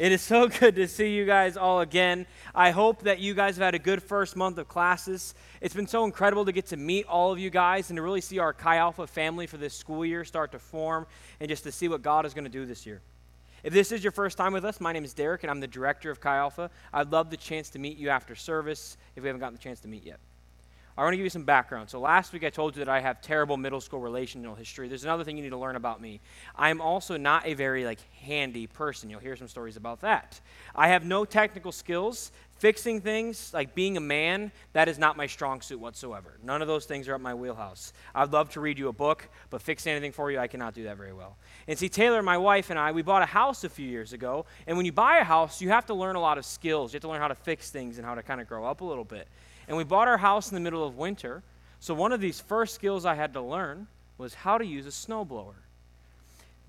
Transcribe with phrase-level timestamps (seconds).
[0.00, 2.26] It is so good to see you guys all again.
[2.54, 5.34] I hope that you guys have had a good first month of classes.
[5.60, 8.20] It's been so incredible to get to meet all of you guys and to really
[8.20, 11.06] see our Chi Alpha family for this school year start to form
[11.40, 13.00] and just to see what God is going to do this year.
[13.64, 15.66] If this is your first time with us, my name is Derek and I'm the
[15.66, 16.70] director of Chi Alpha.
[16.92, 19.80] I'd love the chance to meet you after service if we haven't gotten the chance
[19.80, 20.20] to meet yet.
[20.98, 21.88] I want to give you some background.
[21.88, 24.88] So, last week I told you that I have terrible middle school relational history.
[24.88, 26.20] There's another thing you need to learn about me.
[26.56, 29.08] I'm also not a very like handy person.
[29.08, 30.40] You'll hear some stories about that.
[30.74, 32.32] I have no technical skills.
[32.58, 36.36] Fixing things, like being a man, that is not my strong suit whatsoever.
[36.42, 37.92] None of those things are up my wheelhouse.
[38.12, 40.82] I'd love to read you a book, but fix anything for you, I cannot do
[40.82, 41.36] that very well.
[41.68, 44.46] And see, Taylor, my wife, and I, we bought a house a few years ago.
[44.66, 46.92] And when you buy a house, you have to learn a lot of skills.
[46.92, 48.80] You have to learn how to fix things and how to kind of grow up
[48.80, 49.28] a little bit.
[49.68, 51.44] And we bought our house in the middle of winter.
[51.78, 53.86] So one of these first skills I had to learn
[54.16, 55.54] was how to use a snowblower.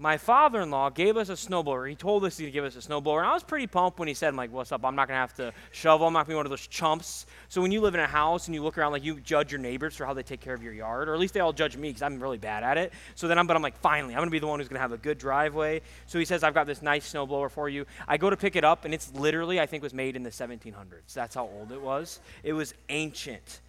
[0.01, 1.89] My father in law gave us a snowblower.
[1.89, 3.17] He told us he'd give us a snowblower.
[3.17, 4.85] And I was pretty pumped when he said, I'm like, what's up?
[4.85, 6.07] I'm not going to have to shovel.
[6.07, 7.25] I'm not going to be one of those chumps.
[7.49, 9.59] So when you live in a house and you look around, like you judge your
[9.59, 11.75] neighbors for how they take care of your yard, or at least they all judge
[11.75, 12.93] me because I'm really bad at it.
[13.15, 14.77] So then I'm, but I'm like, finally, I'm going to be the one who's going
[14.77, 15.81] to have a good driveway.
[16.07, 17.85] So he says, I've got this nice snowblower for you.
[18.07, 20.29] I go to pick it up, and it's literally, I think, was made in the
[20.29, 21.13] 1700s.
[21.13, 22.21] That's how old it was.
[22.43, 23.59] It was ancient,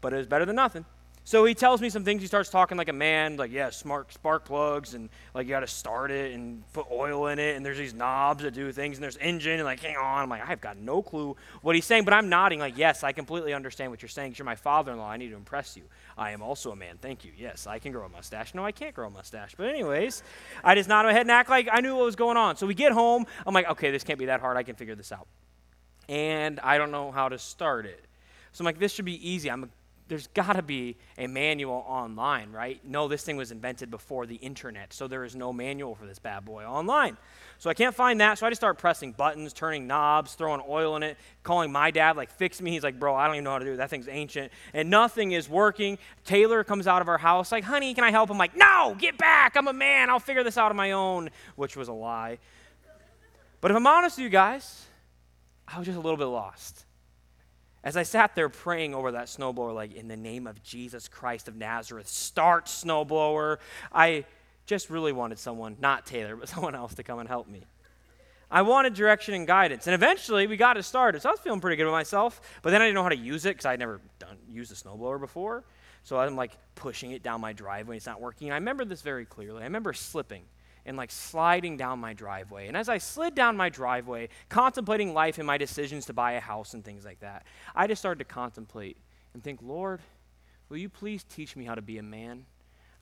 [0.00, 0.86] but it was better than nothing.
[1.28, 2.22] So he tells me some things.
[2.22, 5.60] He starts talking like a man, like, yeah, smart spark plugs, and like you got
[5.60, 8.96] to start it and put oil in it, and there's these knobs that do things,
[8.96, 10.22] and there's engine, and like, hang on.
[10.22, 13.12] I'm like, I've got no clue what he's saying, but I'm nodding, like, yes, I
[13.12, 14.32] completely understand what you're saying.
[14.32, 15.10] Cause You're my father in law.
[15.10, 15.82] I need to impress you.
[16.16, 16.96] I am also a man.
[16.98, 17.32] Thank you.
[17.36, 18.54] Yes, I can grow a mustache.
[18.54, 19.54] No, I can't grow a mustache.
[19.54, 20.22] But, anyways,
[20.64, 22.56] I just nod my head and act like I knew what was going on.
[22.56, 23.26] So we get home.
[23.46, 24.56] I'm like, okay, this can't be that hard.
[24.56, 25.26] I can figure this out.
[26.08, 28.02] And I don't know how to start it.
[28.52, 29.50] So I'm like, this should be easy.
[29.50, 29.70] I'm
[30.08, 32.80] there's got to be a manual online, right?
[32.84, 36.18] No, this thing was invented before the internet, so there is no manual for this
[36.18, 37.16] bad boy online.
[37.58, 40.96] So I can't find that, so I just start pressing buttons, turning knobs, throwing oil
[40.96, 42.70] in it, calling my dad, like, fix me.
[42.70, 43.76] He's like, bro, I don't even know how to do it.
[43.76, 44.52] That thing's ancient.
[44.72, 45.98] And nothing is working.
[46.24, 48.30] Taylor comes out of our house, like, honey, can I help?
[48.30, 49.56] I'm like, no, get back.
[49.56, 50.08] I'm a man.
[50.08, 52.38] I'll figure this out on my own, which was a lie.
[53.60, 54.86] But if I'm honest with you guys,
[55.66, 56.84] I was just a little bit lost.
[57.84, 61.48] As I sat there praying over that snowblower, like, in the name of Jesus Christ
[61.48, 63.58] of Nazareth, start snowblower,
[63.92, 64.24] I
[64.66, 67.64] just really wanted someone, not Taylor, but someone else to come and help me.
[68.50, 69.86] I wanted direction and guidance.
[69.86, 71.20] And eventually we got it started.
[71.20, 72.40] So I was feeling pretty good with myself.
[72.62, 74.74] But then I didn't know how to use it because I'd never done, used a
[74.74, 75.64] snowblower before.
[76.02, 77.98] So I'm like pushing it down my driveway.
[77.98, 78.48] It's not working.
[78.48, 79.60] And I remember this very clearly.
[79.60, 80.44] I remember slipping
[80.86, 82.68] and like sliding down my driveway.
[82.68, 86.40] And as I slid down my driveway, contemplating life and my decisions to buy a
[86.40, 88.96] house and things like that, I just started to contemplate
[89.34, 90.00] and think, Lord,
[90.68, 92.46] will you please teach me how to be a man?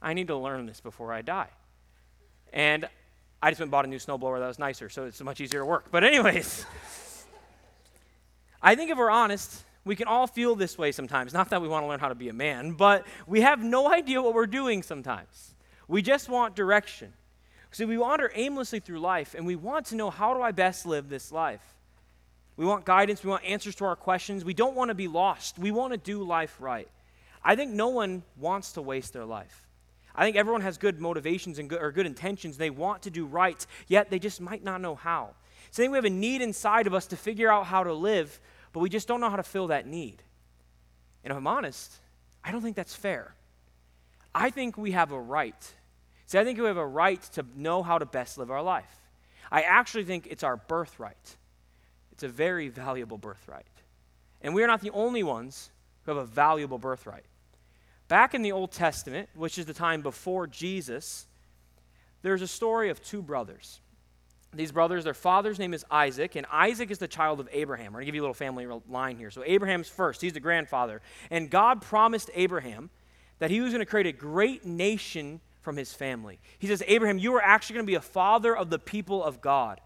[0.01, 1.49] I need to learn this before I die.
[2.53, 2.87] And
[3.41, 5.59] I just went and bought a new snowblower that was nicer, so it's much easier
[5.61, 5.85] to work.
[5.91, 6.65] But, anyways,
[8.61, 11.33] I think if we're honest, we can all feel this way sometimes.
[11.33, 13.91] Not that we want to learn how to be a man, but we have no
[13.91, 15.55] idea what we're doing sometimes.
[15.87, 17.13] We just want direction.
[17.71, 20.85] See, we wander aimlessly through life, and we want to know how do I best
[20.85, 21.61] live this life?
[22.55, 24.43] We want guidance, we want answers to our questions.
[24.43, 25.59] We don't want to be lost.
[25.59, 26.87] We want to do life right.
[27.43, 29.67] I think no one wants to waste their life.
[30.15, 32.57] I think everyone has good motivations and good, or good intentions.
[32.57, 35.35] They want to do right, yet they just might not know how.
[35.69, 37.93] So I think we have a need inside of us to figure out how to
[37.93, 38.39] live,
[38.73, 40.23] but we just don't know how to fill that need.
[41.23, 41.93] And if I'm honest,
[42.43, 43.35] I don't think that's fair.
[44.33, 45.73] I think we have a right
[46.27, 48.99] See, I think we have a right to know how to best live our life.
[49.49, 51.37] I actually think it's our birthright.
[52.11, 53.65] It's a very valuable birthright.
[54.41, 55.71] And we are not the only ones
[56.03, 57.23] who have a valuable birthright.
[58.09, 61.27] Back in the Old Testament, which is the time before Jesus,
[62.21, 63.79] there's a story of two brothers.
[64.53, 67.93] These brothers, their father's name is Isaac, and Isaac is the child of Abraham.
[67.93, 69.29] We're going to give you a little family line here.
[69.29, 71.01] So, Abraham's first, he's the grandfather.
[71.29, 72.89] And God promised Abraham
[73.39, 76.39] that he was going to create a great nation from his family.
[76.59, 79.41] He says, Abraham, you are actually going to be a father of the people of
[79.41, 79.81] God.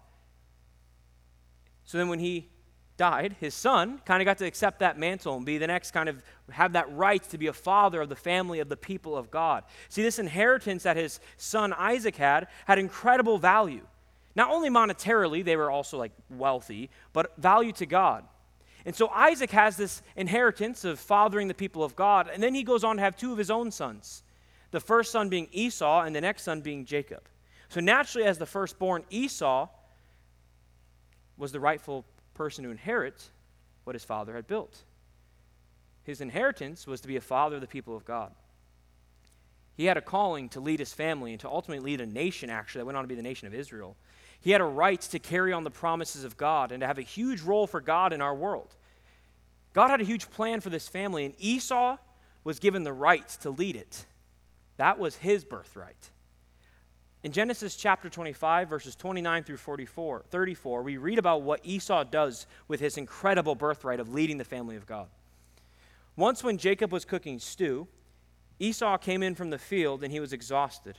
[1.82, 2.50] So then when he
[2.96, 6.08] died, his son kind of got to accept that mantle and be the next kind
[6.08, 9.32] of have that right to be a father of the family of the people of
[9.32, 9.64] God.
[9.88, 13.84] See, this inheritance that his son Isaac had had incredible value.
[14.36, 18.22] Not only monetarily, they were also like wealthy, but value to God.
[18.86, 22.62] And so Isaac has this inheritance of fathering the people of God, and then he
[22.62, 24.22] goes on to have two of his own sons
[24.72, 27.22] the first son being Esau and the next son being Jacob.
[27.68, 29.68] So naturally, as the firstborn, Esau
[31.36, 32.04] was the rightful
[32.34, 33.30] person to inherit
[33.84, 34.82] what his father had built.
[36.04, 38.32] His inheritance was to be a father of the people of God.
[39.74, 42.80] He had a calling to lead his family and to ultimately lead a nation, actually,
[42.80, 43.96] that went on to be the nation of Israel.
[44.40, 47.02] He had a right to carry on the promises of God and to have a
[47.02, 48.74] huge role for God in our world.
[49.72, 51.96] God had a huge plan for this family, and Esau
[52.44, 54.04] was given the right to lead it.
[54.82, 56.10] That was his birthright.
[57.22, 62.48] In Genesis chapter 25, verses 29 through 44, 34, we read about what Esau does
[62.66, 65.06] with his incredible birthright of leading the family of God.
[66.16, 67.86] Once, when Jacob was cooking stew,
[68.58, 70.98] Esau came in from the field and he was exhausted.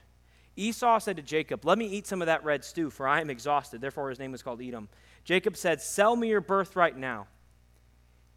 [0.56, 3.30] Esau said to Jacob, Let me eat some of that red stew, for I am
[3.30, 3.81] exhausted.
[3.81, 4.88] Therefore, his name was called Edom.
[5.25, 7.27] Jacob said, Sell me your birthright now.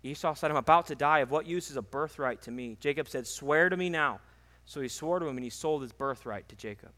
[0.02, 1.20] Esau said, I'm about to die.
[1.20, 2.76] Of what use is a birthright to me?
[2.80, 4.18] Jacob said, Swear to me now.
[4.66, 6.90] So he swore to him, and he sold his birthright to Jacob.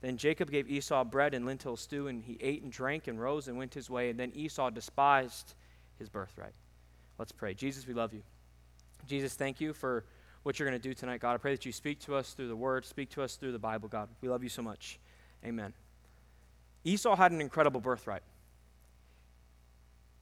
[0.00, 3.48] Then Jacob gave Esau bread and lentil stew, and he ate and drank and rose
[3.48, 4.10] and went his way.
[4.10, 5.54] And then Esau despised
[5.98, 6.54] his birthright.
[7.18, 7.52] Let's pray.
[7.52, 8.22] Jesus, we love you.
[9.08, 10.04] Jesus, thank you for
[10.44, 11.34] what you're going to do tonight, God.
[11.34, 13.58] I pray that you speak to us through the word, speak to us through the
[13.58, 14.08] Bible, God.
[14.20, 15.00] We love you so much.
[15.44, 15.72] Amen.
[16.84, 18.22] Esau had an incredible birthright.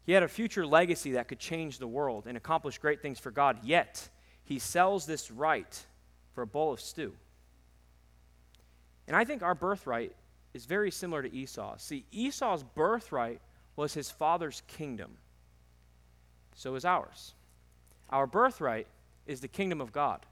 [0.05, 3.31] He had a future legacy that could change the world and accomplish great things for
[3.31, 4.09] God, yet
[4.45, 5.85] he sells this right
[6.37, 7.15] for a bowl of stew.
[9.09, 10.13] And I think our birthright
[10.53, 11.79] is very similar to Esau.
[11.79, 13.41] See, Esau's birthright
[13.75, 15.13] was his father's kingdom.
[16.55, 17.33] So is ours.
[18.11, 18.87] Our birthright
[19.27, 20.27] is the kingdom of God.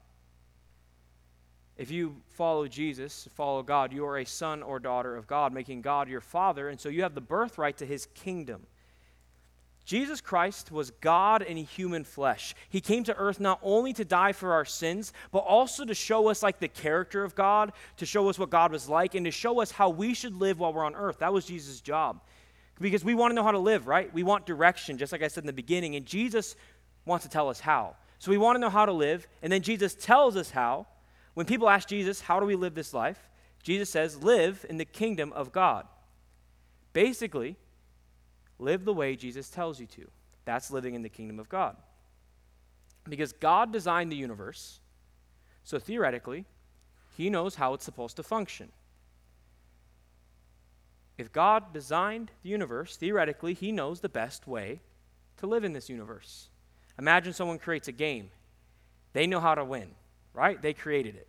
[1.75, 5.81] If you follow Jesus, follow God, you are a son or daughter of God, making
[5.81, 8.67] God your father, and so you have the birthright to his kingdom.
[9.85, 12.55] Jesus Christ was God in human flesh.
[12.69, 16.27] He came to earth not only to die for our sins, but also to show
[16.29, 19.31] us like the character of God, to show us what God was like, and to
[19.31, 21.19] show us how we should live while we're on earth.
[21.19, 22.21] That was Jesus' job.
[22.81, 24.11] Because we want to know how to live, right?
[24.11, 26.55] We want direction, just like I said in the beginning, and Jesus
[27.05, 27.95] wants to tell us how.
[28.17, 30.87] So we want to know how to live, and then Jesus tells us how.
[31.35, 33.19] When people ask Jesus, How do we live this life?
[33.61, 35.85] Jesus says, Live in the kingdom of God.
[36.91, 37.57] Basically,
[38.59, 40.07] Live the way Jesus tells you to.
[40.45, 41.75] That's living in the kingdom of God.
[43.07, 44.79] Because God designed the universe,
[45.63, 46.45] so theoretically,
[47.17, 48.71] He knows how it's supposed to function.
[51.17, 54.81] If God designed the universe, theoretically, He knows the best way
[55.37, 56.49] to live in this universe.
[56.97, 58.29] Imagine someone creates a game.
[59.13, 59.91] They know how to win,
[60.33, 60.61] right?
[60.61, 61.27] They created it.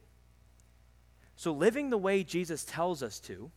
[1.37, 3.51] So, living the way Jesus tells us to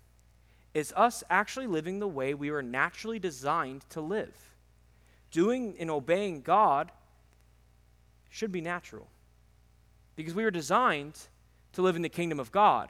[0.73, 4.53] is us actually living the way we were naturally designed to live.
[5.31, 6.91] Doing and obeying God
[8.29, 9.07] should be natural
[10.15, 11.17] because we were designed
[11.73, 12.89] to live in the kingdom of God,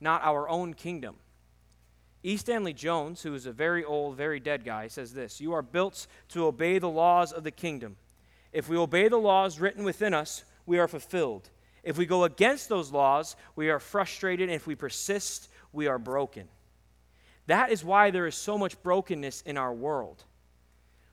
[0.00, 1.16] not our own kingdom.
[2.22, 2.36] E.
[2.36, 6.06] Stanley Jones, who is a very old, very dead guy, says this You are built
[6.28, 7.96] to obey the laws of the kingdom.
[8.52, 11.48] If we obey the laws written within us, we are fulfilled.
[11.82, 15.98] If we go against those laws, we are frustrated, and if we persist, we are
[15.98, 16.46] broken.
[17.46, 20.24] That is why there is so much brokenness in our world.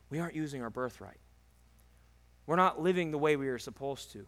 [0.10, 1.20] We aren't using our birthright.
[2.46, 4.26] We're not living the way we are supposed to.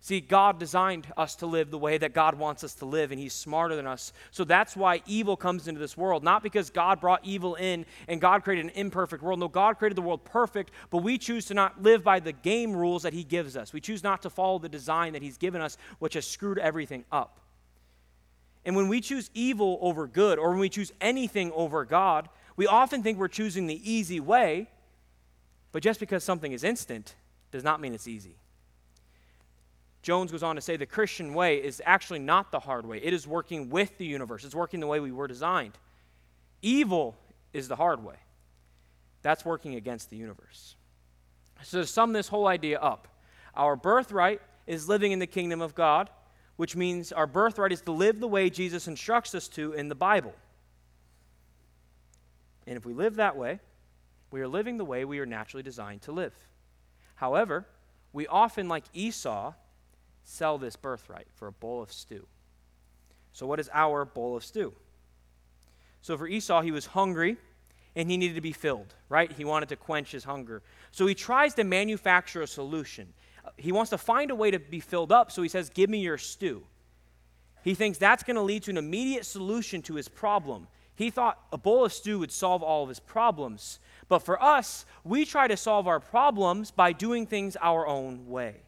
[0.00, 3.18] See, God designed us to live the way that God wants us to live, and
[3.18, 4.12] He's smarter than us.
[4.30, 6.22] So that's why evil comes into this world.
[6.22, 9.40] Not because God brought evil in and God created an imperfect world.
[9.40, 12.76] No, God created the world perfect, but we choose to not live by the game
[12.76, 13.72] rules that He gives us.
[13.72, 17.04] We choose not to follow the design that He's given us, which has screwed everything
[17.10, 17.40] up.
[18.68, 22.66] And when we choose evil over good, or when we choose anything over God, we
[22.66, 24.68] often think we're choosing the easy way,
[25.72, 27.14] but just because something is instant
[27.50, 28.36] does not mean it's easy.
[30.02, 32.98] Jones goes on to say the Christian way is actually not the hard way.
[32.98, 35.78] It is working with the universe, it's working the way we were designed.
[36.60, 37.16] Evil
[37.54, 38.16] is the hard way.
[39.22, 40.76] That's working against the universe.
[41.62, 43.08] So, to sum this whole idea up,
[43.54, 46.10] our birthright is living in the kingdom of God
[46.58, 49.94] which means our birthright is to live the way Jesus instructs us to in the
[49.94, 50.34] Bible.
[52.66, 53.60] And if we live that way,
[54.32, 56.34] we are living the way we are naturally designed to live.
[57.14, 57.64] However,
[58.12, 59.54] we often, like Esau,
[60.24, 62.26] sell this birthright for a bowl of stew.
[63.32, 64.74] So, what is our bowl of stew?
[66.02, 67.36] So, for Esau, he was hungry
[67.94, 69.30] and he needed to be filled, right?
[69.30, 70.62] He wanted to quench his hunger.
[70.90, 73.14] So, he tries to manufacture a solution
[73.56, 75.98] he wants to find a way to be filled up, so he says, Give me
[75.98, 76.64] your stew.
[77.62, 80.68] He thinks that's going to lead to an immediate solution to his problem.
[80.94, 83.78] He thought a bowl of stew would solve all of his problems.
[84.08, 88.62] But for us, we try to solve our problems by doing things our own way.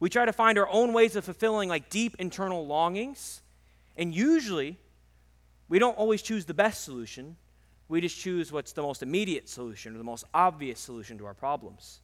[0.00, 3.42] We try to find our own ways of fulfilling like deep internal longings.
[3.96, 4.78] And usually,
[5.68, 7.36] we don't always choose the best solution.
[7.88, 11.34] We just choose what's the most immediate solution or the most obvious solution to our
[11.34, 12.00] problems.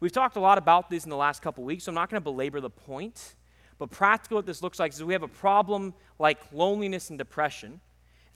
[0.00, 2.20] We've talked a lot about this in the last couple weeks, so I'm not going
[2.20, 3.34] to belabor the point.
[3.78, 7.80] But practically, what this looks like is we have a problem like loneliness and depression.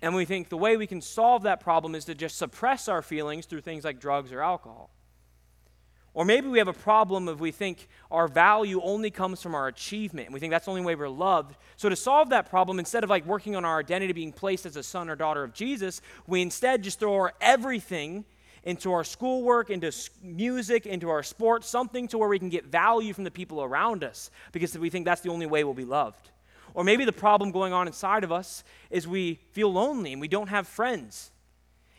[0.01, 3.03] And we think the way we can solve that problem is to just suppress our
[3.03, 4.91] feelings through things like drugs or alcohol.
[6.15, 9.69] Or maybe we have a problem if we think our value only comes from our
[9.69, 11.57] achievement and we think that's the only way we're loved.
[11.77, 14.77] So, to solve that problem, instead of like working on our identity being placed as
[14.77, 18.27] a son or daughter of Jesus, we instead just throw our everything
[18.65, 19.93] into our schoolwork, into
[20.23, 24.05] music, into our sports, something to where we can get value from the people around
[24.05, 26.31] us because we think that's the only way we'll be loved.
[26.75, 30.29] Or maybe the problem going on inside of us is we feel lonely and we
[30.29, 31.31] don't have friends.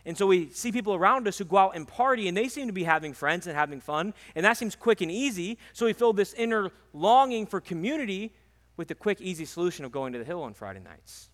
[0.05, 2.67] And so we see people around us who go out and party and they seem
[2.67, 5.57] to be having friends and having fun, and that seems quick and easy.
[5.71, 8.33] So we fill this inner longing for community
[8.75, 11.29] with the quick, easy solution of going to the hill on Friday nights.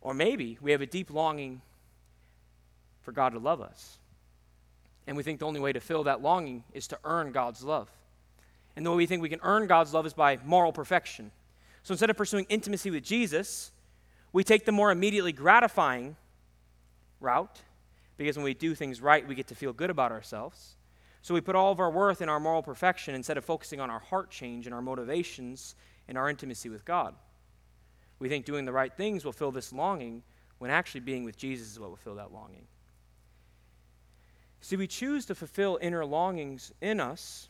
[0.00, 1.60] Or maybe we have a deep longing
[3.02, 3.97] for God to love us.
[5.08, 7.90] And we think the only way to fill that longing is to earn God's love.
[8.76, 11.32] And the way we think we can earn God's love is by moral perfection.
[11.82, 13.72] So instead of pursuing intimacy with Jesus,
[14.34, 16.14] we take the more immediately gratifying
[17.20, 17.62] route
[18.18, 20.76] because when we do things right, we get to feel good about ourselves.
[21.22, 23.88] So we put all of our worth in our moral perfection instead of focusing on
[23.88, 25.74] our heart change and our motivations
[26.06, 27.14] and our intimacy with God.
[28.18, 30.22] We think doing the right things will fill this longing
[30.58, 32.66] when actually being with Jesus is what will fill that longing.
[34.60, 37.48] See, we choose to fulfill inner longings in us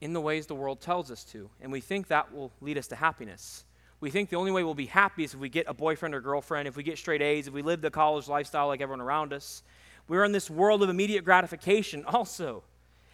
[0.00, 2.88] in the ways the world tells us to, and we think that will lead us
[2.88, 3.64] to happiness.
[4.00, 6.20] We think the only way we'll be happy is if we get a boyfriend or
[6.20, 9.32] girlfriend, if we get straight A's, if we live the college lifestyle like everyone around
[9.32, 9.62] us.
[10.08, 12.64] We're in this world of immediate gratification also.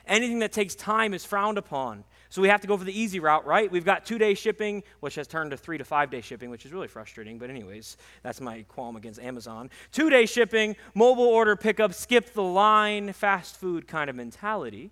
[0.06, 2.04] Anything that takes time is frowned upon.
[2.30, 3.70] So we have to go for the easy route, right?
[3.70, 6.66] We've got two day shipping, which has turned to three to five day shipping, which
[6.66, 7.38] is really frustrating.
[7.38, 9.70] But, anyways, that's my qualm against Amazon.
[9.92, 14.90] Two day shipping, mobile order pickup, skip the line, fast food kind of mentality.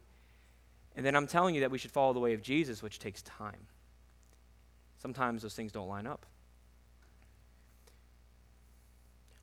[0.96, 3.20] And then I'm telling you that we should follow the way of Jesus, which takes
[3.22, 3.66] time.
[4.98, 6.24] Sometimes those things don't line up.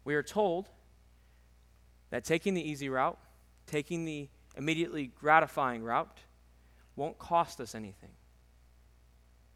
[0.03, 0.67] We are told
[2.09, 3.19] that taking the easy route,
[3.67, 6.19] taking the immediately gratifying route,
[6.95, 8.11] won't cost us anything.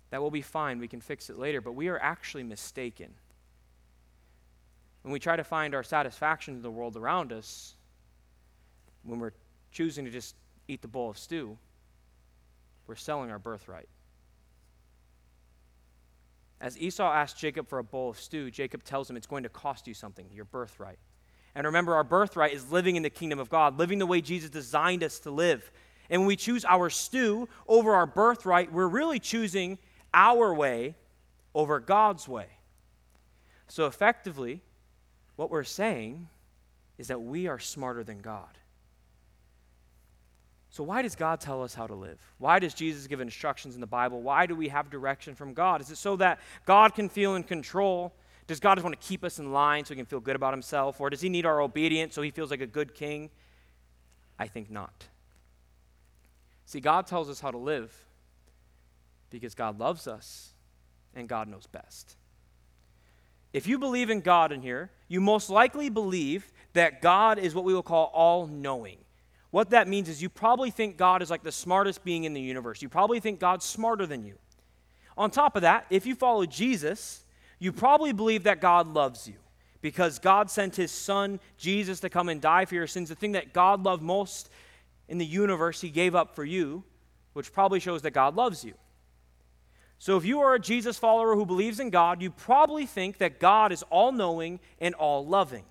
[0.09, 3.13] That will be fine, we can fix it later, but we are actually mistaken.
[5.01, 7.75] When we try to find our satisfaction in the world around us,
[9.03, 9.33] when we're
[9.71, 10.35] choosing to just
[10.67, 11.57] eat the bowl of stew,
[12.87, 13.87] we're selling our birthright.
[16.59, 19.49] As Esau asked Jacob for a bowl of stew, Jacob tells him it's going to
[19.49, 20.97] cost you something, your birthright.
[21.53, 24.49] And remember, our birthright is living in the kingdom of God, living the way Jesus
[24.49, 25.71] designed us to live.
[26.09, 29.77] And when we choose our stew over our birthright, we're really choosing
[30.13, 30.95] our way
[31.53, 32.47] over God's way.
[33.67, 34.61] So effectively,
[35.35, 36.29] what we're saying
[36.97, 38.57] is that we are smarter than God.
[40.69, 42.19] So, why does God tell us how to live?
[42.37, 44.21] Why does Jesus give instructions in the Bible?
[44.21, 45.81] Why do we have direction from God?
[45.81, 48.13] Is it so that God can feel in control?
[48.45, 50.53] Does God just want to keep us in line so he can feel good about
[50.53, 51.01] himself?
[51.01, 53.29] Or does he need our obedience so he feels like a good king?
[54.37, 55.07] I think not.
[56.67, 57.95] See, God tells us how to live
[59.29, 60.53] because God loves us
[61.15, 62.17] and God knows best.
[63.53, 67.63] If you believe in God in here, you most likely believe that God is what
[67.63, 68.97] we will call all knowing.
[69.49, 72.41] What that means is you probably think God is like the smartest being in the
[72.41, 72.81] universe.
[72.81, 74.35] You probably think God's smarter than you.
[75.17, 77.23] On top of that, if you follow Jesus,
[77.59, 79.35] you probably believe that God loves you
[79.81, 83.07] because God sent his son, Jesus, to come and die for your sins.
[83.07, 84.49] The thing that God loved most
[85.07, 86.83] in the universe, he gave up for you,
[87.33, 88.73] which probably shows that God loves you.
[89.99, 93.39] So if you are a Jesus follower who believes in God, you probably think that
[93.39, 95.65] God is all knowing and all loving.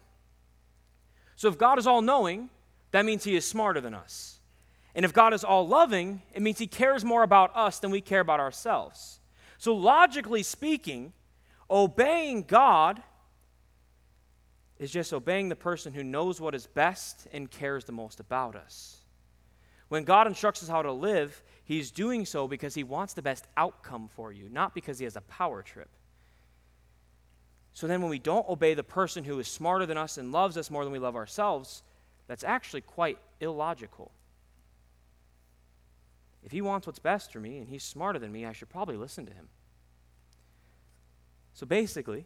[1.36, 2.50] So if God is all knowing,
[2.90, 4.40] that means he is smarter than us.
[4.94, 8.00] And if God is all loving, it means he cares more about us than we
[8.00, 9.20] care about ourselves.
[9.58, 11.12] So, logically speaking,
[11.70, 13.02] obeying God
[14.78, 18.56] is just obeying the person who knows what is best and cares the most about
[18.56, 19.02] us.
[19.88, 23.46] When God instructs us how to live, he's doing so because he wants the best
[23.56, 25.88] outcome for you, not because he has a power trip.
[27.72, 30.56] So then, when we don't obey the person who is smarter than us and loves
[30.56, 31.82] us more than we love ourselves,
[32.26, 34.10] that's actually quite illogical.
[36.42, 38.96] If he wants what's best for me and he's smarter than me, I should probably
[38.96, 39.48] listen to him.
[41.52, 42.24] So basically,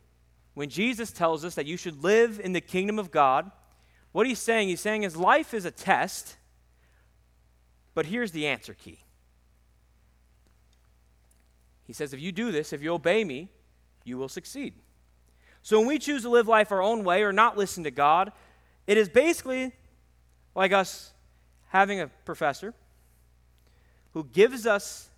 [0.54, 3.50] when Jesus tells us that you should live in the kingdom of God,
[4.12, 6.36] what he's saying, he's saying his life is a test,
[7.94, 9.00] but here's the answer key.
[11.86, 13.48] He says, if you do this, if you obey me,
[14.04, 14.74] you will succeed.
[15.62, 18.32] So when we choose to live life our own way or not listen to God,
[18.86, 19.72] it is basically
[20.54, 21.12] like us
[21.68, 22.74] having a professor
[24.12, 25.08] who gives us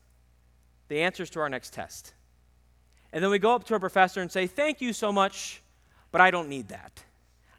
[0.89, 2.15] the answers to our next test.
[3.13, 5.63] And then we go up to our professor and say, Thank you so much,
[6.11, 7.03] but I don't need that.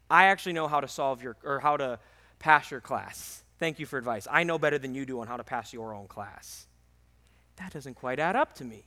[0.09, 1.99] I actually know how to solve your, or how to
[2.39, 3.42] pass your class.
[3.59, 4.27] Thank you for advice.
[4.29, 6.67] I know better than you do on how to pass your own class.
[7.57, 8.83] That doesn't quite add up to me.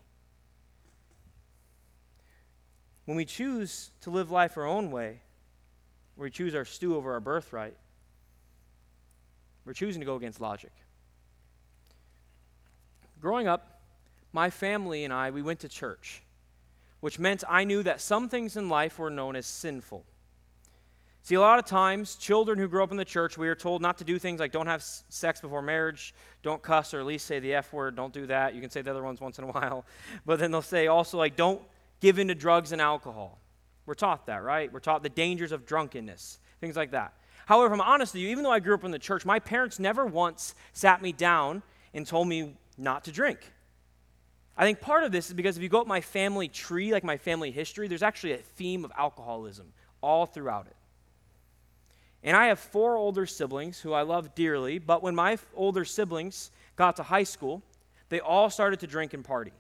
[3.05, 5.21] When we choose to live life our own way,
[6.17, 7.77] we choose our stew over our birthright,
[9.65, 10.73] we're choosing to go against logic.
[13.21, 13.81] Growing up,
[14.33, 16.23] my family and I, we went to church,
[17.01, 20.05] which meant I knew that some things in life were known as sinful.
[21.27, 23.83] See, a lot of times, children who grow up in the church, we are told
[23.83, 26.15] not to do things like don't have sex before marriage,
[26.45, 28.55] don't cuss, or at least say the F word, don't do that.
[28.55, 29.85] You can say the other ones once in a while.
[30.25, 31.61] But then they'll say also, like, don't
[32.01, 33.41] give in to drugs and alcohol.
[33.87, 34.73] We're taught that, right?
[34.73, 37.13] We're taught the dangers of drunkenness, things like that.
[37.47, 39.81] However, I'm honest with you, even though I grew up in the church, my parents
[39.81, 43.41] never once sat me down and told me not to drink.
[44.57, 47.03] I think part of this is because if you go up my family tree, like
[47.03, 50.76] my family history, there's actually a theme of alcoholism all throughout it.
[52.27, 56.51] And I have four older siblings who I love dearly, but when my older siblings
[56.75, 57.63] got to high school,
[58.09, 59.53] they all started to drink and party.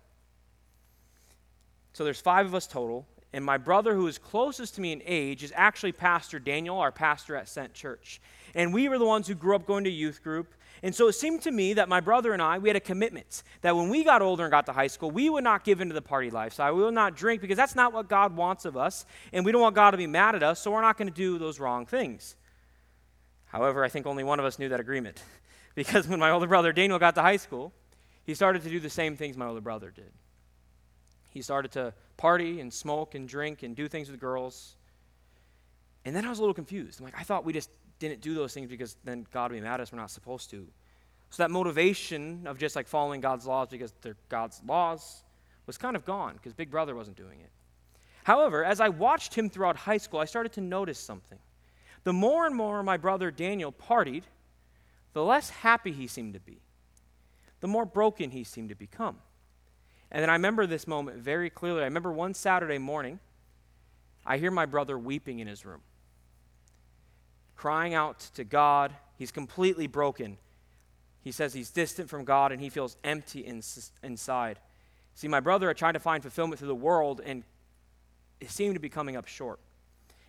[1.92, 5.00] So there's five of us total, and my brother, who is closest to me in
[5.06, 8.20] age, is actually Pastor Daniel, our pastor at Sent Church.
[8.56, 10.52] And we were the ones who grew up going to youth group.
[10.82, 13.44] And so it seemed to me that my brother and I, we had a commitment
[13.60, 15.94] that when we got older and got to high school, we would not give into
[15.94, 16.74] the party lifestyle.
[16.74, 19.06] We would not drink because that's not what God wants of us.
[19.32, 21.14] And we don't want God to be mad at us, so we're not going to
[21.14, 22.34] do those wrong things.
[23.56, 25.22] However, I think only one of us knew that agreement.
[25.74, 27.70] Because when my older brother Daniel got to high school,
[28.24, 30.10] he started to do the same things my older brother did.
[31.28, 34.74] He started to party and smoke and drink and do things with girls.
[36.06, 36.98] And then I was a little confused.
[36.98, 39.60] I'm like, I thought we just didn't do those things because then God would be
[39.60, 39.92] mad at us.
[39.92, 40.66] We're not supposed to.
[41.28, 45.24] So that motivation of just like following God's laws because they're God's laws
[45.66, 47.50] was kind of gone because Big Brother wasn't doing it.
[48.24, 51.38] However, as I watched him throughout high school, I started to notice something.
[52.06, 54.22] The more and more my brother Daniel partied,
[55.12, 56.60] the less happy he seemed to be,
[57.58, 59.18] the more broken he seemed to become.
[60.12, 61.80] And then I remember this moment very clearly.
[61.80, 63.18] I remember one Saturday morning,
[64.24, 65.80] I hear my brother weeping in his room,
[67.56, 68.94] crying out to God.
[69.18, 70.38] He's completely broken.
[71.22, 73.44] He says he's distant from God and he feels empty
[74.04, 74.60] inside.
[75.14, 77.42] See, my brother had tried to find fulfillment through the world and
[78.38, 79.58] it seemed to be coming up short.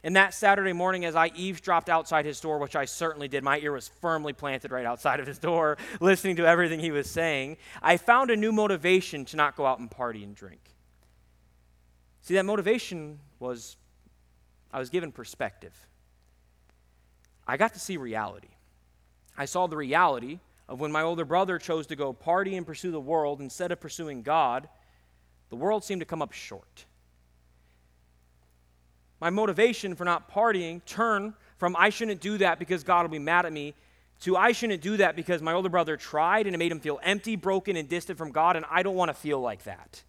[0.03, 3.59] And that Saturday morning, as I eavesdropped outside his door, which I certainly did, my
[3.59, 7.57] ear was firmly planted right outside of his door, listening to everything he was saying,
[7.81, 10.61] I found a new motivation to not go out and party and drink.
[12.21, 13.77] See, that motivation was
[14.71, 15.73] I was given perspective.
[17.47, 18.49] I got to see reality.
[19.37, 22.91] I saw the reality of when my older brother chose to go party and pursue
[22.91, 24.67] the world instead of pursuing God,
[25.49, 26.85] the world seemed to come up short
[29.19, 33.19] my motivation for not partying turn from I shouldn't do that because God will be
[33.19, 33.73] mad at me
[34.21, 36.99] to I shouldn't do that because my older brother tried and it made him feel
[37.03, 40.03] empty, broken, and distant from God, and I don't want to feel like that.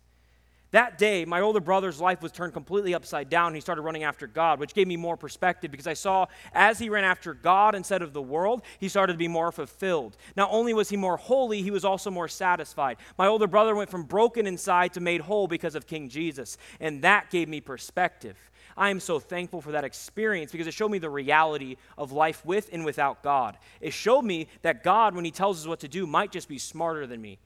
[0.70, 3.54] That day, my older brother's life was turned completely upside down.
[3.54, 6.90] He started running after God, which gave me more perspective because I saw as he
[6.90, 10.18] ran after God instead of the world, he started to be more fulfilled.
[10.36, 12.98] Not only was he more holy, he was also more satisfied.
[13.16, 17.00] My older brother went from broken inside to made whole because of King Jesus, and
[17.00, 18.36] that gave me perspective.
[18.78, 22.44] I am so thankful for that experience because it showed me the reality of life
[22.46, 23.58] with and without God.
[23.80, 26.58] It showed me that God, when He tells us what to do, might just be
[26.58, 27.38] smarter than me.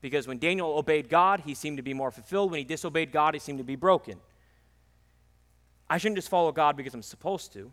[0.00, 2.50] Because when Daniel obeyed God, he seemed to be more fulfilled.
[2.50, 4.18] When he disobeyed God, he seemed to be broken.
[5.88, 7.70] I shouldn't just follow God because I'm supposed to.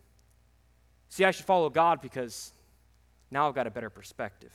[1.09, 2.51] See, I should follow God because
[3.31, 4.51] now I've got a better perspective.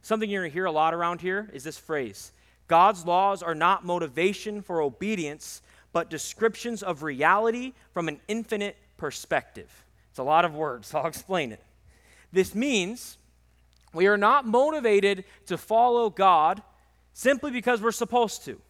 [0.00, 2.32] Something you're going to hear a lot around here is this phrase
[2.68, 5.60] God's laws are not motivation for obedience,
[5.94, 9.70] but descriptions of reality from an infinite perspective.
[10.10, 11.64] It's a lot of words, so I'll explain it.
[12.32, 13.16] This means
[13.94, 16.62] we are not motivated to follow God
[17.14, 18.60] simply because we're supposed to.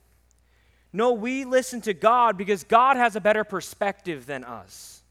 [0.93, 5.03] No, we listen to God because God has a better perspective than us,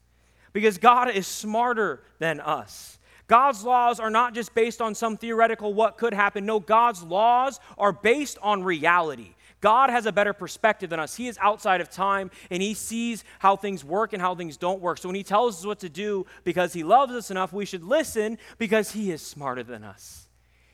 [0.54, 2.98] because God is smarter than us.
[3.26, 6.46] God's laws are not just based on some theoretical what could happen.
[6.46, 9.33] No, God's laws are based on reality.
[9.64, 11.16] God has a better perspective than us.
[11.16, 14.78] He is outside of time and he sees how things work and how things don't
[14.82, 14.98] work.
[14.98, 17.82] So when he tells us what to do because he loves us enough, we should
[17.82, 20.28] listen because he is smarter than us.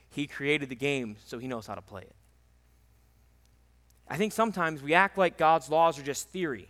[0.09, 2.15] He created the game, so he knows how to play it.
[4.09, 6.67] I think sometimes we act like God's laws are just theory.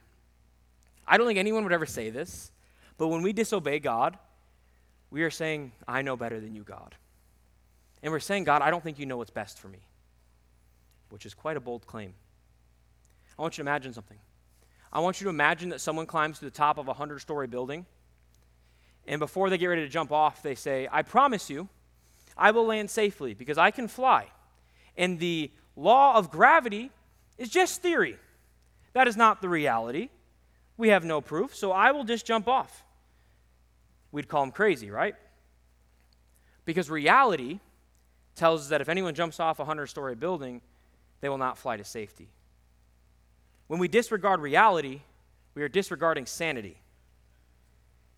[1.08, 2.52] I don't think anyone would ever say this,
[3.00, 4.16] but when we disobey God,
[5.10, 6.94] we are saying, I know better than you, God.
[8.04, 9.80] And we're saying, God, I don't think you know what's best for me
[11.12, 12.14] which is quite a bold claim.
[13.38, 14.18] I want you to imagine something.
[14.94, 17.48] I want you to imagine that someone climbs to the top of a 100 story
[17.48, 17.86] building,
[19.08, 21.70] and before they get ready to jump off, they say, I promise you,
[22.38, 24.28] I will land safely because I can fly.
[24.98, 26.92] And the law of gravity
[27.38, 28.18] is just theory.
[28.94, 30.10] That is not the reality.
[30.78, 32.84] We have no proof, so I will just jump off.
[34.12, 35.16] We'd call them crazy, right?
[36.66, 37.60] Because reality
[38.36, 40.62] tells us that if anyone jumps off a 100 story building,
[41.22, 42.30] they will not fly to safety.
[43.68, 45.02] When we disregard reality,
[45.56, 46.78] we are disregarding sanity.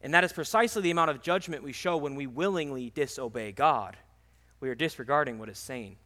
[0.02, 3.96] And that is precisely the amount of judgment we show when we willingly disobey God.
[4.60, 5.98] We are disregarding what is sane.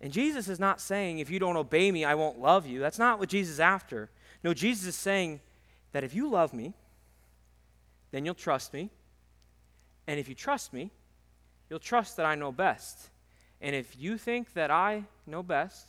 [0.00, 2.80] And Jesus is not saying, if you don't obey me, I won't love you.
[2.80, 4.10] That's not what Jesus is after.
[4.42, 5.40] No, Jesus is saying
[5.92, 6.74] that if you love me,
[8.10, 8.90] then you'll trust me.
[10.06, 10.90] And if you trust me,
[11.70, 13.08] you'll trust that I know best.
[13.64, 15.88] And if you think that I know best,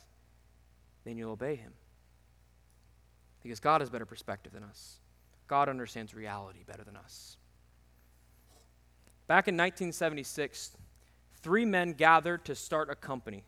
[1.04, 1.74] then you'll obey him.
[3.42, 4.96] Because God has better perspective than us.
[5.46, 7.36] God understands reality better than us.
[9.26, 10.74] Back in 1976,
[11.42, 13.44] three men gathered to start a company.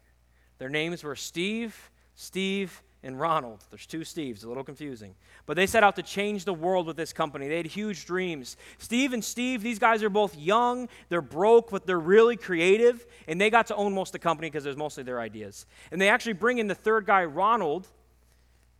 [0.58, 3.64] Their names were Steve, Steve, and Ronald.
[3.70, 5.14] There's two Steves, a little confusing.
[5.46, 7.48] But they set out to change the world with this company.
[7.48, 8.56] They had huge dreams.
[8.78, 13.40] Steve and Steve, these guys are both young, they're broke, but they're really creative, and
[13.40, 15.66] they got to own most of the company because it was mostly their ideas.
[15.92, 17.86] And they actually bring in the third guy, Ronald,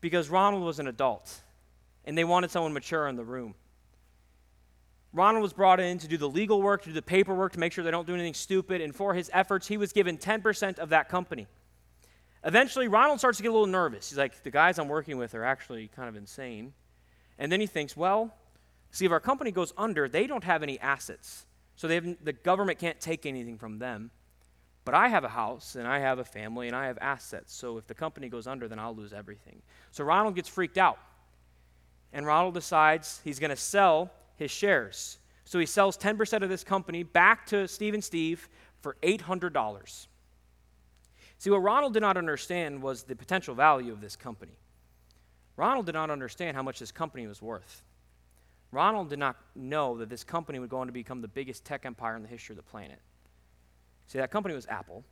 [0.01, 1.43] because Ronald was an adult,
[2.05, 3.55] and they wanted someone mature in the room.
[5.13, 7.73] Ronald was brought in to do the legal work, to do the paperwork, to make
[7.73, 10.91] sure they don't do anything stupid, and for his efforts, he was given 10% of
[10.91, 11.47] that company.
[12.45, 14.11] Eventually, Ronald starts to get a little nervous.
[14.11, 16.73] He's like, the guys I'm working with are actually kind of insane.
[17.39, 18.35] And then he thinks, well,
[18.91, 21.47] see, if our company goes under, they don't have any assets.
[21.77, 24.11] So the government can't take anything from them.
[24.85, 27.55] But I have a house and I have a family and I have assets.
[27.55, 29.63] So if the company goes under, then I'll lose everything.
[29.91, 30.99] So Ronald gets freaked out.
[32.13, 35.19] And Ronald decides he's going to sell his shares.
[35.45, 38.49] So he sells 10% of this company back to Steve and Steve
[38.81, 40.08] for $800.
[41.39, 44.59] See, what Ronald did not understand was the potential value of this company.
[45.57, 47.83] Ronald did not understand how much this company was worth.
[48.71, 51.87] Ronald did not know that this company would go on to become the biggest tech
[51.87, 53.01] empire in the history of the planet.
[54.09, 55.05] See, that company was Apple.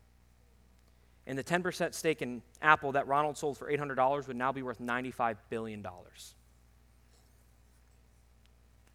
[1.26, 4.80] And the 10% stake in Apple that Ronald sold for $800 would now be worth
[4.80, 5.84] $95 billion.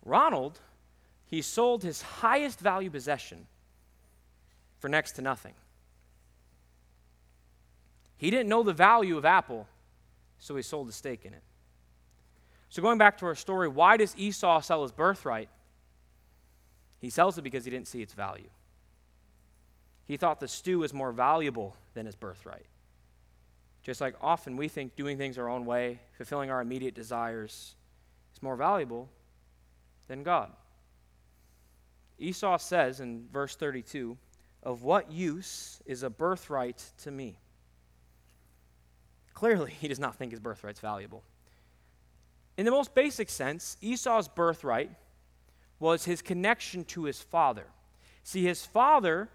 [0.06, 0.60] Ronald,
[1.26, 3.48] he sold his highest value possession
[4.80, 5.54] for next to nothing.
[8.22, 9.68] He didn't know the value of Apple,
[10.38, 11.42] so he sold a stake in it.
[12.70, 15.50] So, going back to our story, why does Esau sell his birthright?
[17.00, 18.52] He sells it because he didn't see its value.
[20.06, 22.68] He thought the stew was more valuable than his birthright.
[23.82, 27.74] Just like often we think doing things our own way, fulfilling our immediate desires,
[28.36, 29.10] is more valuable
[30.08, 30.52] than God.
[32.20, 34.16] Esau says in verse 32
[34.62, 37.40] Of what use is a birthright to me?
[39.42, 41.24] Clearly, he does not think his birthright's valuable.
[42.58, 44.92] In the most basic sense, Esau's birthright
[45.80, 47.66] was his connection to his father.
[48.24, 49.30] See, his father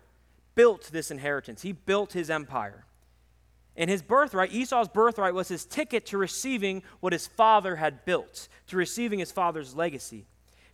[0.54, 2.84] built this inheritance, he built his empire.
[3.76, 8.46] And his birthright, Esau's birthright, was his ticket to receiving what his father had built,
[8.68, 10.26] to receiving his father's legacy.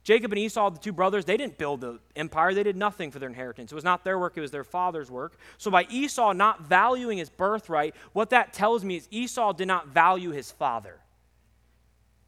[0.05, 2.53] Jacob and Esau, the two brothers, they didn't build the empire.
[2.53, 3.71] They did nothing for their inheritance.
[3.71, 5.37] It was not their work, it was their father's work.
[5.59, 9.89] So, by Esau not valuing his birthright, what that tells me is Esau did not
[9.89, 10.99] value his father.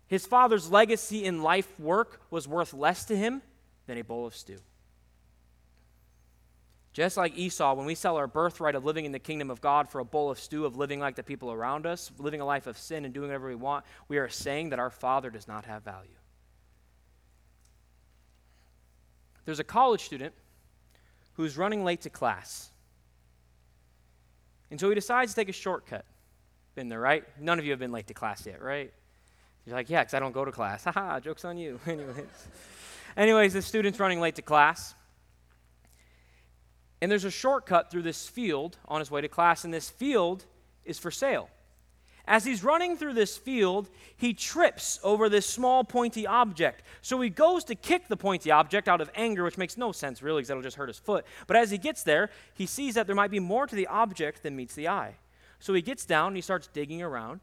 [0.07, 3.43] His father's legacy in life work was worth less to him
[3.87, 4.59] than a bowl of stew.
[6.93, 9.89] Just like Esau, when we sell our birthright of living in the kingdom of God
[9.89, 12.69] for a bowl of stew of living like the people around us, living a life
[12.69, 15.65] of sin and doing whatever we want, we are saying that our father does not
[15.65, 16.15] have value.
[19.45, 20.35] There's a college student
[21.35, 22.71] who's running late to class.
[24.71, 26.05] And so he decides to take a shortcut.
[26.75, 27.25] Been there, right?
[27.41, 28.93] None of you have been late to class yet, right?
[29.67, 30.85] You're like, yeah, because I don't go to class.
[30.85, 31.79] Haha, joke's on you.
[31.87, 32.49] Anyways.
[33.17, 34.95] Anyways, the student's running late to class.
[37.01, 40.47] And there's a shortcut through this field on his way to class, and this field
[40.85, 41.49] is for sale.
[42.27, 46.83] As he's running through this field, he trips over this small pointy object.
[47.03, 50.23] So he goes to kick the pointy object out of anger, which makes no sense
[50.23, 51.27] really because it'll just hurt his foot.
[51.47, 54.43] But as he gets there, he sees that there might be more to the object
[54.43, 55.17] than meets the eye.
[55.59, 57.43] So he gets down and he starts digging around.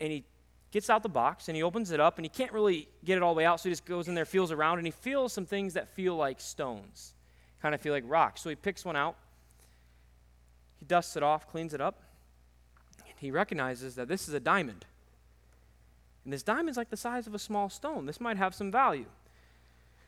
[0.00, 0.24] And he
[0.72, 3.22] gets out the box and he opens it up and he can't really get it
[3.22, 3.60] all the way out.
[3.60, 6.16] So he just goes in there, feels around, and he feels some things that feel
[6.16, 7.14] like stones,
[7.62, 8.40] kind of feel like rocks.
[8.40, 9.16] So he picks one out.
[10.80, 12.02] He dusts it off, cleans it up
[13.18, 14.84] he recognizes that this is a diamond.
[16.24, 18.06] And this diamond's like the size of a small stone.
[18.06, 19.06] This might have some value.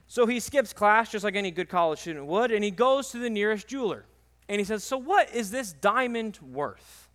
[0.07, 3.18] So he skips class just like any good college student would, and he goes to
[3.18, 4.05] the nearest jeweler.
[4.49, 7.09] And he says, So what is this diamond worth?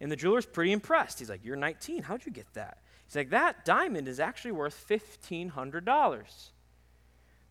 [0.00, 1.18] And the jeweler's pretty impressed.
[1.18, 2.02] He's like, You're 19.
[2.04, 2.78] How'd you get that?
[3.06, 6.24] He's like, That diamond is actually worth $1,500.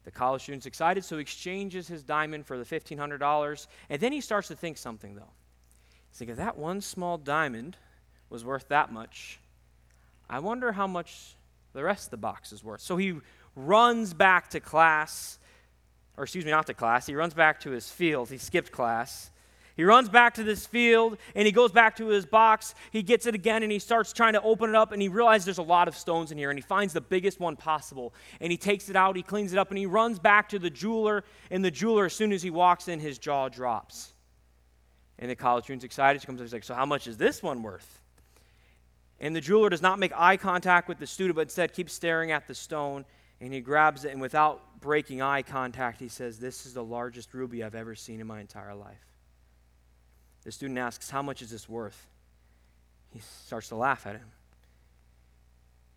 [0.04, 3.68] The college student's excited, so he exchanges his diamond for the $1,500.
[3.90, 5.30] And then he starts to think something, though.
[6.12, 7.78] He's like, If that one small diamond
[8.30, 9.40] was worth that much,
[10.30, 11.36] I wonder how much
[11.74, 12.82] the rest of the box is worth.
[12.82, 13.16] So he
[13.56, 15.40] runs back to class,
[16.18, 17.06] or excuse me, not to class.
[17.06, 18.30] He runs back to his field.
[18.30, 19.32] He skipped class.
[19.76, 22.76] He runs back to this field and he goes back to his box.
[22.92, 25.46] He gets it again and he starts trying to open it up and he realizes
[25.46, 28.14] there's a lot of stones in here and he finds the biggest one possible.
[28.40, 30.70] And he takes it out, he cleans it up, and he runs back to the
[30.70, 31.24] jeweler.
[31.50, 34.14] And the jeweler, as soon as he walks in, his jaw drops.
[35.22, 36.22] And the college student's excited.
[36.22, 38.02] She comes up, he's like, So, how much is this one worth?
[39.20, 42.32] And the jeweler does not make eye contact with the student, but instead keeps staring
[42.32, 43.06] at the stone.
[43.40, 47.34] And he grabs it, and without breaking eye contact, he says, This is the largest
[47.34, 49.06] ruby I've ever seen in my entire life.
[50.44, 52.08] The student asks, How much is this worth?
[53.14, 54.32] He starts to laugh at him.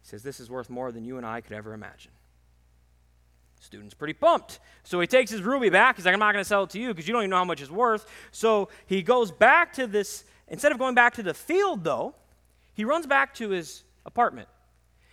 [0.02, 2.12] He says, This is worth more than you and I could ever imagine.
[3.64, 4.60] Student's pretty pumped.
[4.82, 5.96] So he takes his ruby back.
[5.96, 7.38] He's like, I'm not going to sell it to you because you don't even know
[7.38, 8.06] how much it's worth.
[8.30, 12.14] So he goes back to this, instead of going back to the field, though,
[12.74, 14.48] he runs back to his apartment.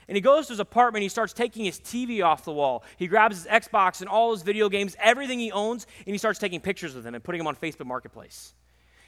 [0.08, 2.84] And he goes to his apartment, he starts taking his TV off the wall.
[2.98, 6.38] He grabs his Xbox and all his video games, everything he owns, and he starts
[6.38, 8.54] taking pictures of them and putting them on Facebook Marketplace.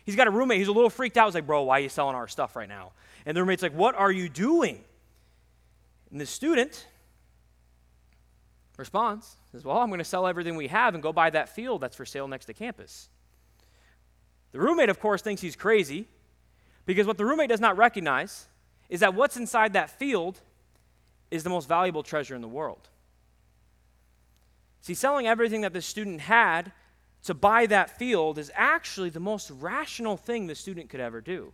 [0.05, 1.25] He's got a roommate, he's a little freaked out.
[1.27, 2.91] He's like, Bro, why are you selling our stuff right now?
[3.25, 4.83] And the roommate's like, What are you doing?
[6.11, 6.87] And the student
[8.77, 11.81] responds, says, Well, I'm going to sell everything we have and go buy that field
[11.81, 13.09] that's for sale next to campus.
[14.51, 16.07] The roommate, of course, thinks he's crazy
[16.85, 18.47] because what the roommate does not recognize
[18.89, 20.41] is that what's inside that field
[21.31, 22.89] is the most valuable treasure in the world.
[24.81, 26.71] See, selling everything that the student had
[27.23, 31.53] to buy that field is actually the most rational thing the student could ever do.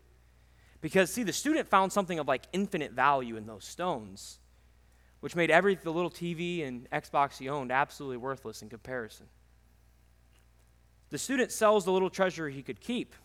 [0.82, 4.39] Because, see, the student found something of like infinite value in those stones,
[5.20, 9.28] which made every the little TV and Xbox he owned absolutely worthless in comparison.
[11.10, 13.16] The student sells the little treasure he could keep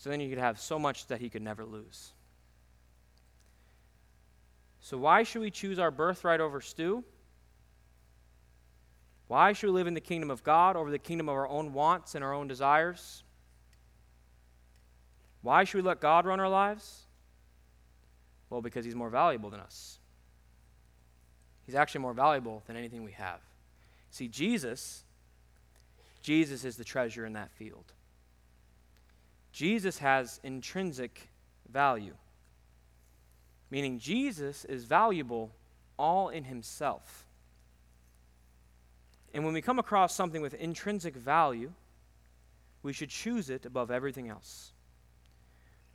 [0.00, 2.14] so then he could have so much that he could never lose.
[4.80, 7.04] So, why should we choose our birthright over stew?
[9.28, 11.74] Why should we live in the kingdom of God over the kingdom of our own
[11.74, 13.22] wants and our own desires?
[15.42, 17.02] Why should we let God run our lives?
[18.48, 19.99] Well, because He's more valuable than us.
[21.66, 23.40] He's actually more valuable than anything we have.
[24.10, 25.04] See, Jesus,
[26.22, 27.92] Jesus is the treasure in that field.
[29.52, 31.28] Jesus has intrinsic
[31.68, 32.14] value,
[33.70, 35.50] meaning Jesus is valuable
[35.98, 37.26] all in himself.
[39.32, 41.72] And when we come across something with intrinsic value,
[42.82, 44.72] we should choose it above everything else.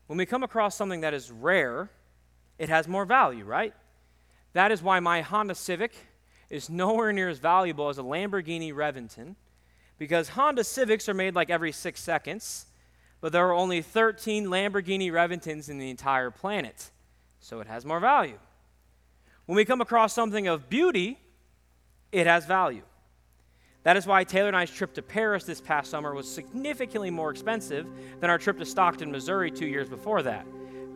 [0.08, 1.89] When we come across something that is rare,
[2.58, 3.73] it has more value, right?
[4.56, 5.91] That is why my Honda Civic
[6.50, 9.36] is nowhere near as valuable as a Lamborghini Reventon,
[9.98, 12.68] because Honda Civics are made like every six seconds,
[13.20, 16.89] but there are only 13 Lamborghini Reventons in the entire planet,
[17.41, 18.39] so it has more value.
[19.46, 21.20] When we come across something of beauty,
[22.13, 22.84] it has value.
[23.84, 27.30] That is why Taylor and I's trip to Paris this past summer was significantly more
[27.30, 27.86] expensive
[28.22, 30.48] than our trip to Stockton, Missouri two years before that.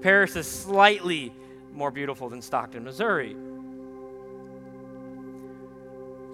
[0.02, 1.34] Paris is slightly
[1.74, 3.36] more beautiful than Stockton, Missouri.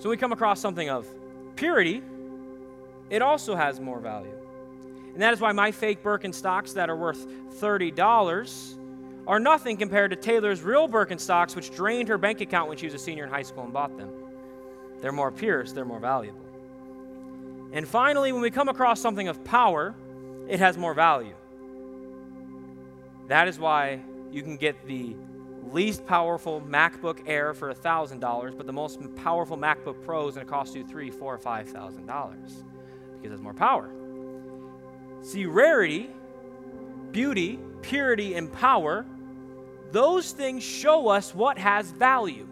[0.06, 1.08] So when we come across something of
[1.56, 2.04] purity,
[3.10, 4.38] it also has more value.
[5.14, 7.28] And that is why my fake Birkenstocks that are worth
[7.60, 8.78] $30
[9.26, 12.94] are nothing compared to Taylor's real Birkenstocks, which drained her bank account when she was
[12.94, 14.12] a senior in high school and bought them.
[15.02, 16.46] They're more pure, they're more valuable.
[17.72, 19.96] And finally, when we come across something of power,
[20.48, 21.34] it has more value.
[23.28, 25.16] That is why you can get the
[25.74, 30.52] least powerful MacBook Air for $1,000, but the most powerful MacBook Pro is going to
[30.52, 32.64] cost you three, four, five thousand dollars
[33.16, 33.90] because it has more power.
[35.22, 36.10] See, rarity,
[37.12, 39.06] beauty, purity, and power,
[39.92, 42.48] those things show us what has value.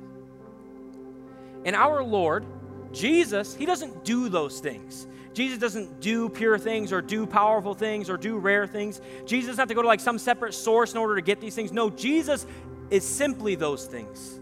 [1.66, 2.46] And our Lord,
[2.92, 5.08] Jesus, He doesn't do those things.
[5.34, 9.02] Jesus doesn't do pure things or do powerful things or do rare things.
[9.26, 11.56] Jesus doesn't have to go to like some separate source in order to get these
[11.56, 11.72] things.
[11.72, 12.46] No, Jesus
[12.90, 14.40] is simply those things.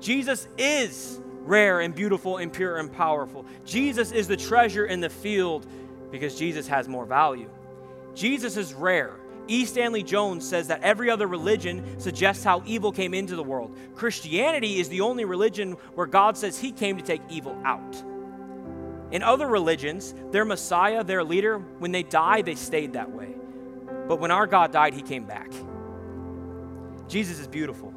[0.00, 3.46] Jesus is rare and beautiful and pure and powerful.
[3.64, 5.66] Jesus is the treasure in the field
[6.10, 7.48] because Jesus has more value.
[8.14, 9.14] Jesus is rare.
[9.48, 9.64] E.
[9.64, 13.76] Stanley Jones says that every other religion suggests how evil came into the world.
[13.94, 18.02] Christianity is the only religion where God says he came to take evil out.
[19.12, 23.36] In other religions, their Messiah, their leader, when they die, they stayed that way.
[24.08, 25.52] But when our God died, he came back.
[27.08, 27.92] Jesus is beautiful.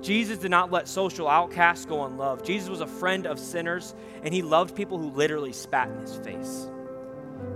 [0.00, 2.44] Jesus did not let social outcasts go unloved.
[2.44, 6.16] Jesus was a friend of sinners, and he loved people who literally spat in his
[6.16, 6.68] face.